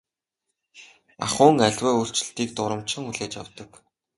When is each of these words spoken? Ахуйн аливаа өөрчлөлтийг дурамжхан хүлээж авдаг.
Ахуйн 1.25 1.57
аливаа 1.67 1.93
өөрчлөлтийг 1.99 2.49
дурамжхан 2.55 3.03
хүлээж 3.05 3.33
авдаг. 3.41 3.69